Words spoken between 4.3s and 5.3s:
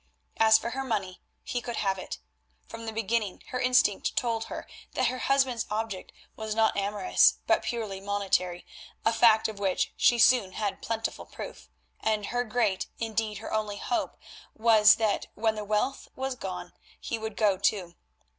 her that her